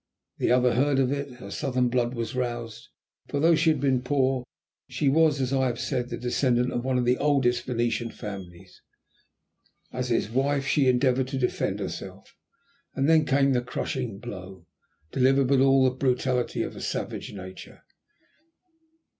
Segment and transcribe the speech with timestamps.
[0.39, 1.33] The other heard of it.
[1.33, 2.89] Her southern blood was roused,
[3.27, 4.43] for though she had been poor,
[4.89, 8.81] she was, as I have said, the descendant of one of the oldest Venetian families.
[9.93, 12.35] As his wife she endeavoured to defend herself,
[12.95, 14.65] then came the crushing blow,
[15.11, 17.83] delivered with all the brutality of a savage nature.